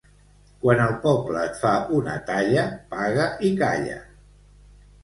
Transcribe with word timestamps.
Quan 0.63 0.79
el 0.85 0.95
poble 1.03 1.43
et 1.49 1.61
fa 1.65 1.75
una 1.99 2.17
talla, 2.33 2.65
paga 2.97 3.31
i 3.51 3.55
calla. 3.63 4.01